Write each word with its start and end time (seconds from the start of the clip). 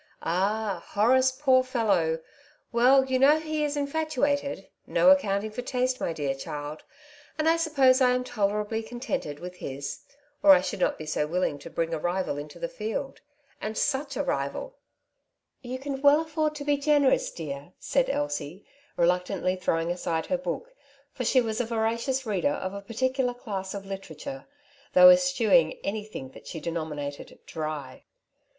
''Ah 0.23 0.77
I 0.77 0.79
Horace, 0.79 1.31
poor 1.31 1.61
fellow! 1.63 2.17
Well, 2.71 3.05
you 3.05 3.19
know 3.19 3.37
he 3.37 3.63
is 3.63 3.77
infatuated. 3.77 4.67
No 4.87 5.11
accounting 5.11 5.51
for 5.51 5.61
taste, 5.61 5.99
my 6.01 6.11
dear 6.11 6.33
child. 6.33 6.83
And 7.37 7.47
I 7.47 7.55
suppose 7.55 8.01
I 8.01 8.09
am 8.15 8.23
tolerably 8.23 8.81
contented 8.81 9.37
with 9.39 9.57
his, 9.57 9.99
or 10.41 10.53
I 10.55 10.61
should 10.61 10.79
not 10.79 10.97
be 10.97 11.05
so 11.05 11.27
willing 11.27 11.59
to 11.59 11.69
bring 11.69 11.93
a 11.93 11.99
rival 11.99 12.39
into 12.39 12.57
the 12.57 12.67
field— 12.67 13.21
and 13.61 13.77
such 13.77 14.17
a 14.17 14.23
rival." 14.23 14.69
'^ 14.69 14.73
You 15.69 15.77
can 15.77 16.01
well 16.01 16.25
aflford 16.25 16.55
to 16.55 16.63
be 16.65 16.77
generous, 16.77 17.29
dear," 17.29 17.73
said 17.77 18.09
Elsie, 18.09 18.65
reluctantly 18.97 19.55
throwing 19.55 19.91
aside 19.91 20.25
her 20.25 20.37
book; 20.39 20.73
for 21.13 21.23
she 21.25 21.41
was 21.41 21.61
a 21.61 21.65
voracious 21.65 22.25
reader 22.25 22.53
of 22.53 22.73
a 22.73 22.81
particular 22.81 23.35
class 23.35 23.75
of 23.75 23.81
H 23.83 23.89
2) 23.91 23.91
lOO" 23.91 23.97
Two 23.97 24.07
Sides 24.07 24.23
to 24.23 24.29
every 24.31 24.41
QiiestionJ^ 24.41 24.41
literature, 24.41 24.47
though 24.93 25.09
eschewing 25.09 25.79
anjrthing 25.85 26.33
that 26.33 26.47
she 26.47 26.59
denominated 26.59 27.37
dry. 27.45 28.05